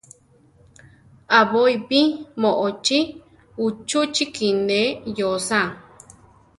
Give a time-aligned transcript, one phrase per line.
[1.39, 1.99] Aʼbóipi
[2.41, 2.97] moʼochí
[3.65, 5.59] uchúchiki neʼé yóosa.